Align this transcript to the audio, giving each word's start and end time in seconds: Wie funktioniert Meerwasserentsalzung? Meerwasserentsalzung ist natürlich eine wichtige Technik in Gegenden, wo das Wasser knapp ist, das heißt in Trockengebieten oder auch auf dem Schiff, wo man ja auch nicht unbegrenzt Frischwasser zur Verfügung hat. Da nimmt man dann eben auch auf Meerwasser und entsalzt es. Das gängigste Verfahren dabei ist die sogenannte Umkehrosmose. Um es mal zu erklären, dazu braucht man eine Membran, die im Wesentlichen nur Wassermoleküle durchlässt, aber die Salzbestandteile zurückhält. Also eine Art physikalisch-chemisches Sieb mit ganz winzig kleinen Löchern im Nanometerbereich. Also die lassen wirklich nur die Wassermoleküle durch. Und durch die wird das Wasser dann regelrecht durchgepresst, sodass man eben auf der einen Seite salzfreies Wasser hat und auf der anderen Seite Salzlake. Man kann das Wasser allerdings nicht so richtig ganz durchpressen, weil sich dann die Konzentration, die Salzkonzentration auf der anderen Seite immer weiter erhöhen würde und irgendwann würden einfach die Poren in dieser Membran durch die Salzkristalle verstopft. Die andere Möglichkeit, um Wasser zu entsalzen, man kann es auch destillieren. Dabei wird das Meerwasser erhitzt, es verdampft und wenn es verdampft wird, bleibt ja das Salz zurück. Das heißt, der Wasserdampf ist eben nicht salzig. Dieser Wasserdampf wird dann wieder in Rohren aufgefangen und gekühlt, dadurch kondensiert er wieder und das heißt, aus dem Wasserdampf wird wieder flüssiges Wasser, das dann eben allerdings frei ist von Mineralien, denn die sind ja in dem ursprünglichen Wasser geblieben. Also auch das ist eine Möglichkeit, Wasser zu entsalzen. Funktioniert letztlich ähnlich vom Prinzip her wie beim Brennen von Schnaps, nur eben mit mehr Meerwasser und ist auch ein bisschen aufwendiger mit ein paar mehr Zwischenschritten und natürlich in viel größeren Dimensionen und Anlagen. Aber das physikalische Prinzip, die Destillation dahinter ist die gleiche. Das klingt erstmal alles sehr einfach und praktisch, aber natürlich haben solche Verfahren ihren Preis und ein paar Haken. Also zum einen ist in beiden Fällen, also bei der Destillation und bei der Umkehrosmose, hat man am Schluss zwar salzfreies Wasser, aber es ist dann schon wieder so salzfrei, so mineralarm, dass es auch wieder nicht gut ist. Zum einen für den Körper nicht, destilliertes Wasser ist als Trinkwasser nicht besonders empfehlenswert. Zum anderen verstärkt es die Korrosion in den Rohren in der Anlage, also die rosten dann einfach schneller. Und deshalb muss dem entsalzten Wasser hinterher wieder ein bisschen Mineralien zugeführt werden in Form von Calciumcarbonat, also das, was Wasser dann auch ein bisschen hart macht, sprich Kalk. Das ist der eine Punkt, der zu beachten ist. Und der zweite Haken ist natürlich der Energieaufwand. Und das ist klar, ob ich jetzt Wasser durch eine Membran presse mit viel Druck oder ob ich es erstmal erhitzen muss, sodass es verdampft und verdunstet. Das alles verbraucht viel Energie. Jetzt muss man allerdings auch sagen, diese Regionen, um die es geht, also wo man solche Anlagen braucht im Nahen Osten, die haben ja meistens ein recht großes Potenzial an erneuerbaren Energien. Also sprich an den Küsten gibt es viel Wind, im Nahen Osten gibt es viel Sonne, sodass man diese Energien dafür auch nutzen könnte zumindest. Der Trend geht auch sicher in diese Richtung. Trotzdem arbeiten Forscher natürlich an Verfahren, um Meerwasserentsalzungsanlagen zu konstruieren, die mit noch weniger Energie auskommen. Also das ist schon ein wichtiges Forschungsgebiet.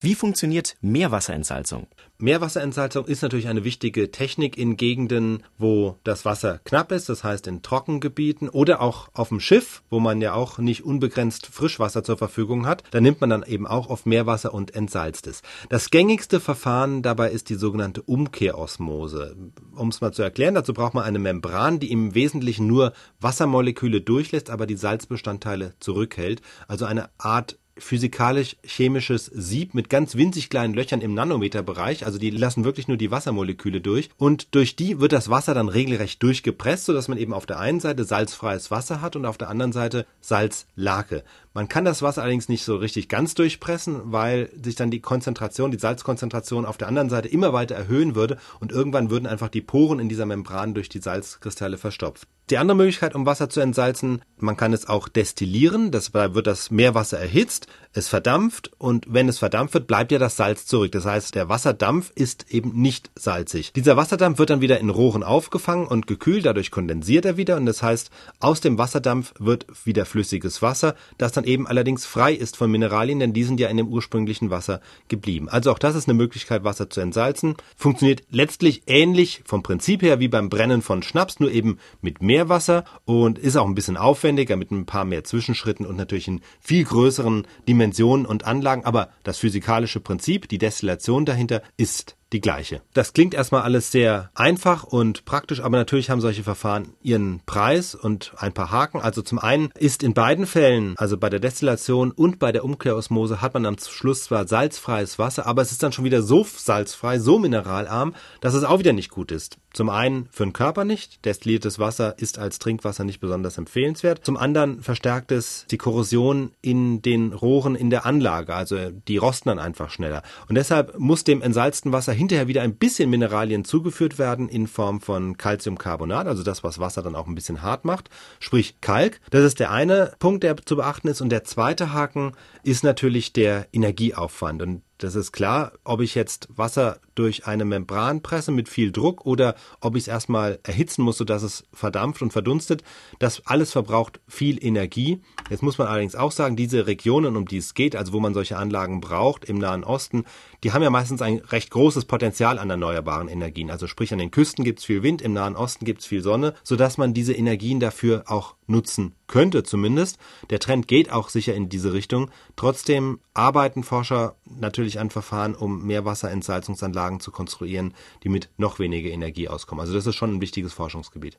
Wie 0.00 0.14
funktioniert 0.14 0.76
Meerwasserentsalzung? 0.80 1.88
Meerwasserentsalzung 2.18 3.06
ist 3.06 3.22
natürlich 3.22 3.48
eine 3.48 3.64
wichtige 3.64 4.12
Technik 4.12 4.56
in 4.56 4.76
Gegenden, 4.76 5.42
wo 5.58 5.98
das 6.04 6.24
Wasser 6.24 6.60
knapp 6.62 6.92
ist, 6.92 7.08
das 7.08 7.24
heißt 7.24 7.48
in 7.48 7.62
Trockengebieten 7.62 8.48
oder 8.48 8.80
auch 8.80 9.08
auf 9.12 9.30
dem 9.30 9.40
Schiff, 9.40 9.82
wo 9.90 9.98
man 9.98 10.20
ja 10.20 10.34
auch 10.34 10.58
nicht 10.58 10.84
unbegrenzt 10.84 11.46
Frischwasser 11.46 12.04
zur 12.04 12.16
Verfügung 12.16 12.64
hat. 12.64 12.84
Da 12.92 13.00
nimmt 13.00 13.20
man 13.20 13.30
dann 13.30 13.42
eben 13.42 13.66
auch 13.66 13.90
auf 13.90 14.06
Meerwasser 14.06 14.54
und 14.54 14.72
entsalzt 14.72 15.26
es. 15.26 15.42
Das 15.68 15.90
gängigste 15.90 16.38
Verfahren 16.38 17.02
dabei 17.02 17.32
ist 17.32 17.48
die 17.48 17.56
sogenannte 17.56 18.02
Umkehrosmose. 18.02 19.34
Um 19.74 19.88
es 19.88 20.00
mal 20.00 20.12
zu 20.12 20.22
erklären, 20.22 20.54
dazu 20.54 20.74
braucht 20.74 20.94
man 20.94 21.02
eine 21.02 21.18
Membran, 21.18 21.80
die 21.80 21.90
im 21.90 22.14
Wesentlichen 22.14 22.68
nur 22.68 22.92
Wassermoleküle 23.18 24.00
durchlässt, 24.00 24.48
aber 24.48 24.68
die 24.68 24.76
Salzbestandteile 24.76 25.74
zurückhält. 25.80 26.40
Also 26.68 26.84
eine 26.84 27.10
Art 27.18 27.58
physikalisch-chemisches 27.78 29.26
Sieb 29.26 29.74
mit 29.74 29.88
ganz 29.88 30.14
winzig 30.16 30.50
kleinen 30.50 30.74
Löchern 30.74 31.00
im 31.00 31.14
Nanometerbereich. 31.14 32.06
Also 32.06 32.18
die 32.18 32.30
lassen 32.30 32.64
wirklich 32.64 32.88
nur 32.88 32.96
die 32.96 33.10
Wassermoleküle 33.10 33.80
durch. 33.80 34.10
Und 34.16 34.54
durch 34.54 34.76
die 34.76 35.00
wird 35.00 35.12
das 35.12 35.30
Wasser 35.30 35.54
dann 35.54 35.68
regelrecht 35.68 36.22
durchgepresst, 36.22 36.86
sodass 36.86 37.08
man 37.08 37.18
eben 37.18 37.32
auf 37.32 37.46
der 37.46 37.58
einen 37.58 37.80
Seite 37.80 38.04
salzfreies 38.04 38.70
Wasser 38.70 39.00
hat 39.00 39.16
und 39.16 39.26
auf 39.26 39.38
der 39.38 39.48
anderen 39.48 39.72
Seite 39.72 40.06
Salzlake. 40.20 41.24
Man 41.54 41.68
kann 41.68 41.84
das 41.84 42.02
Wasser 42.02 42.22
allerdings 42.22 42.48
nicht 42.48 42.64
so 42.64 42.76
richtig 42.76 43.08
ganz 43.08 43.34
durchpressen, 43.34 44.12
weil 44.12 44.50
sich 44.62 44.76
dann 44.76 44.90
die 44.90 45.00
Konzentration, 45.00 45.70
die 45.70 45.78
Salzkonzentration 45.78 46.64
auf 46.64 46.78
der 46.78 46.88
anderen 46.88 47.10
Seite 47.10 47.28
immer 47.28 47.52
weiter 47.52 47.74
erhöhen 47.74 48.14
würde 48.14 48.38
und 48.60 48.70
irgendwann 48.70 49.10
würden 49.10 49.26
einfach 49.26 49.48
die 49.48 49.60
Poren 49.60 49.98
in 49.98 50.08
dieser 50.08 50.26
Membran 50.26 50.74
durch 50.74 50.88
die 50.88 51.00
Salzkristalle 51.00 51.76
verstopft. 51.76 52.28
Die 52.50 52.58
andere 52.58 52.76
Möglichkeit, 52.76 53.14
um 53.14 53.26
Wasser 53.26 53.50
zu 53.50 53.60
entsalzen, 53.60 54.22
man 54.42 54.56
kann 54.56 54.72
es 54.72 54.88
auch 54.88 55.08
destillieren. 55.08 55.90
Dabei 55.90 56.34
wird 56.34 56.46
das 56.46 56.70
Meerwasser 56.70 57.18
erhitzt, 57.18 57.66
es 57.98 58.08
verdampft 58.08 58.70
und 58.78 59.06
wenn 59.08 59.28
es 59.28 59.38
verdampft 59.38 59.74
wird, 59.74 59.86
bleibt 59.86 60.10
ja 60.10 60.18
das 60.18 60.36
Salz 60.36 60.64
zurück. 60.64 60.92
Das 60.92 61.04
heißt, 61.04 61.34
der 61.34 61.50
Wasserdampf 61.50 62.10
ist 62.14 62.46
eben 62.50 62.80
nicht 62.80 63.10
salzig. 63.14 63.72
Dieser 63.74 63.98
Wasserdampf 63.98 64.38
wird 64.38 64.48
dann 64.48 64.62
wieder 64.62 64.80
in 64.80 64.88
Rohren 64.88 65.22
aufgefangen 65.22 65.86
und 65.86 66.06
gekühlt, 66.06 66.46
dadurch 66.46 66.70
kondensiert 66.70 67.26
er 67.26 67.36
wieder 67.36 67.56
und 67.56 67.66
das 67.66 67.82
heißt, 67.82 68.10
aus 68.40 68.62
dem 68.62 68.78
Wasserdampf 68.78 69.34
wird 69.38 69.66
wieder 69.84 70.06
flüssiges 70.06 70.62
Wasser, 70.62 70.94
das 71.18 71.32
dann 71.32 71.44
eben 71.44 71.66
allerdings 71.66 72.06
frei 72.06 72.32
ist 72.32 72.56
von 72.56 72.70
Mineralien, 72.70 73.20
denn 73.20 73.34
die 73.34 73.44
sind 73.44 73.60
ja 73.60 73.68
in 73.68 73.76
dem 73.76 73.88
ursprünglichen 73.88 74.48
Wasser 74.50 74.80
geblieben. 75.08 75.50
Also 75.50 75.70
auch 75.70 75.78
das 75.78 75.94
ist 75.94 76.08
eine 76.08 76.16
Möglichkeit, 76.16 76.64
Wasser 76.64 76.88
zu 76.88 77.02
entsalzen. 77.02 77.56
Funktioniert 77.76 78.22
letztlich 78.30 78.84
ähnlich 78.86 79.42
vom 79.44 79.62
Prinzip 79.62 80.00
her 80.00 80.18
wie 80.18 80.28
beim 80.28 80.48
Brennen 80.48 80.80
von 80.80 81.02
Schnaps, 81.02 81.40
nur 81.40 81.50
eben 81.50 81.78
mit 82.00 82.22
mehr 82.22 82.38
Meerwasser 82.38 82.84
und 83.04 83.38
ist 83.38 83.56
auch 83.56 83.66
ein 83.66 83.74
bisschen 83.74 83.96
aufwendiger 83.96 84.56
mit 84.56 84.70
ein 84.70 84.86
paar 84.86 85.04
mehr 85.04 85.24
Zwischenschritten 85.24 85.84
und 85.84 85.96
natürlich 85.96 86.28
in 86.28 86.40
viel 86.60 86.84
größeren 86.84 87.46
Dimensionen 87.66 87.87
und 88.26 88.44
Anlagen. 88.44 88.84
Aber 88.84 89.10
das 89.22 89.38
physikalische 89.38 90.00
Prinzip, 90.00 90.48
die 90.48 90.58
Destillation 90.58 91.24
dahinter 91.24 91.62
ist 91.76 92.16
die 92.32 92.40
gleiche. 92.40 92.82
Das 92.92 93.12
klingt 93.12 93.34
erstmal 93.34 93.62
alles 93.62 93.90
sehr 93.90 94.30
einfach 94.34 94.84
und 94.84 95.24
praktisch, 95.24 95.60
aber 95.60 95.78
natürlich 95.78 96.10
haben 96.10 96.20
solche 96.20 96.42
Verfahren 96.42 96.92
ihren 97.02 97.40
Preis 97.46 97.94
und 97.94 98.32
ein 98.36 98.52
paar 98.52 98.70
Haken. 98.70 99.00
Also 99.00 99.22
zum 99.22 99.38
einen 99.38 99.70
ist 99.78 100.02
in 100.02 100.14
beiden 100.14 100.46
Fällen, 100.46 100.94
also 100.98 101.16
bei 101.16 101.30
der 101.30 101.40
Destillation 101.40 102.10
und 102.10 102.38
bei 102.38 102.52
der 102.52 102.64
Umkehrosmose, 102.64 103.40
hat 103.40 103.54
man 103.54 103.66
am 103.66 103.76
Schluss 103.78 104.24
zwar 104.24 104.46
salzfreies 104.46 105.18
Wasser, 105.18 105.46
aber 105.46 105.62
es 105.62 105.72
ist 105.72 105.82
dann 105.82 105.92
schon 105.92 106.04
wieder 106.04 106.22
so 106.22 106.44
salzfrei, 106.44 107.18
so 107.18 107.38
mineralarm, 107.38 108.14
dass 108.40 108.54
es 108.54 108.64
auch 108.64 108.78
wieder 108.78 108.92
nicht 108.92 109.10
gut 109.10 109.32
ist. 109.32 109.56
Zum 109.72 109.90
einen 109.90 110.28
für 110.30 110.44
den 110.44 110.52
Körper 110.52 110.84
nicht, 110.84 111.24
destilliertes 111.24 111.78
Wasser 111.78 112.18
ist 112.18 112.38
als 112.38 112.58
Trinkwasser 112.58 113.04
nicht 113.04 113.20
besonders 113.20 113.58
empfehlenswert. 113.58 114.24
Zum 114.24 114.36
anderen 114.36 114.82
verstärkt 114.82 115.30
es 115.30 115.66
die 115.70 115.78
Korrosion 115.78 116.52
in 116.62 117.00
den 117.02 117.32
Rohren 117.32 117.74
in 117.74 117.90
der 117.90 118.04
Anlage, 118.04 118.54
also 118.54 118.90
die 118.90 119.18
rosten 119.18 119.50
dann 119.50 119.58
einfach 119.58 119.90
schneller. 119.90 120.22
Und 120.48 120.56
deshalb 120.56 120.98
muss 120.98 121.24
dem 121.24 121.42
entsalzten 121.42 121.92
Wasser 121.92 122.12
hinterher 122.18 122.48
wieder 122.48 122.62
ein 122.62 122.74
bisschen 122.74 123.08
Mineralien 123.08 123.64
zugeführt 123.64 124.18
werden 124.18 124.48
in 124.48 124.66
Form 124.66 125.00
von 125.00 125.36
Calciumcarbonat, 125.36 126.26
also 126.26 126.42
das, 126.42 126.62
was 126.64 126.78
Wasser 126.78 127.02
dann 127.02 127.14
auch 127.14 127.26
ein 127.26 127.34
bisschen 127.34 127.62
hart 127.62 127.84
macht, 127.84 128.10
sprich 128.40 128.80
Kalk. 128.80 129.20
Das 129.30 129.44
ist 129.44 129.60
der 129.60 129.70
eine 129.70 130.12
Punkt, 130.18 130.42
der 130.42 130.56
zu 130.56 130.76
beachten 130.76 131.08
ist. 131.08 131.20
Und 131.20 131.30
der 131.30 131.44
zweite 131.44 131.92
Haken 131.92 132.32
ist 132.62 132.84
natürlich 132.84 133.32
der 133.32 133.68
Energieaufwand. 133.72 134.60
Und 134.62 134.82
das 134.98 135.14
ist 135.14 135.32
klar, 135.32 135.72
ob 135.84 136.00
ich 136.00 136.14
jetzt 136.14 136.48
Wasser 136.54 136.98
durch 137.14 137.46
eine 137.46 137.64
Membran 137.64 138.22
presse 138.22 138.52
mit 138.52 138.68
viel 138.68 138.92
Druck 138.92 139.24
oder 139.24 139.54
ob 139.80 139.96
ich 139.96 140.04
es 140.04 140.08
erstmal 140.08 140.58
erhitzen 140.62 141.02
muss, 141.02 141.18
sodass 141.18 141.42
es 141.42 141.64
verdampft 141.72 142.20
und 142.22 142.32
verdunstet. 142.32 142.82
Das 143.18 143.46
alles 143.46 143.72
verbraucht 143.72 144.20
viel 144.28 144.64
Energie. 144.64 145.20
Jetzt 145.50 145.62
muss 145.62 145.78
man 145.78 145.86
allerdings 145.86 146.16
auch 146.16 146.32
sagen, 146.32 146.56
diese 146.56 146.86
Regionen, 146.86 147.36
um 147.36 147.46
die 147.46 147.58
es 147.58 147.74
geht, 147.74 147.96
also 147.96 148.12
wo 148.12 148.20
man 148.20 148.34
solche 148.34 148.56
Anlagen 148.56 149.00
braucht 149.00 149.44
im 149.44 149.58
Nahen 149.58 149.84
Osten, 149.84 150.24
die 150.64 150.72
haben 150.72 150.82
ja 150.82 150.90
meistens 150.90 151.22
ein 151.22 151.38
recht 151.38 151.70
großes 151.70 152.04
Potenzial 152.04 152.58
an 152.58 152.70
erneuerbaren 152.70 153.28
Energien. 153.28 153.70
Also 153.70 153.86
sprich 153.86 154.12
an 154.12 154.18
den 154.18 154.30
Küsten 154.32 154.64
gibt 154.64 154.80
es 154.80 154.84
viel 154.84 155.02
Wind, 155.02 155.22
im 155.22 155.32
Nahen 155.32 155.56
Osten 155.56 155.84
gibt 155.84 156.00
es 156.00 156.06
viel 156.06 156.22
Sonne, 156.22 156.54
sodass 156.64 156.98
man 156.98 157.14
diese 157.14 157.32
Energien 157.32 157.80
dafür 157.80 158.24
auch 158.26 158.57
nutzen 158.68 159.14
könnte 159.26 159.62
zumindest. 159.62 160.18
Der 160.50 160.60
Trend 160.60 160.88
geht 160.88 161.10
auch 161.10 161.28
sicher 161.28 161.54
in 161.54 161.68
diese 161.68 161.92
Richtung. 161.92 162.30
Trotzdem 162.56 163.20
arbeiten 163.34 163.82
Forscher 163.82 164.36
natürlich 164.44 165.00
an 165.00 165.10
Verfahren, 165.10 165.54
um 165.54 165.84
Meerwasserentsalzungsanlagen 165.86 167.20
zu 167.20 167.30
konstruieren, 167.30 167.94
die 168.22 168.28
mit 168.28 168.50
noch 168.56 168.78
weniger 168.78 169.10
Energie 169.10 169.48
auskommen. 169.48 169.80
Also 169.80 169.94
das 169.94 170.06
ist 170.06 170.16
schon 170.16 170.34
ein 170.34 170.40
wichtiges 170.40 170.72
Forschungsgebiet. 170.72 171.38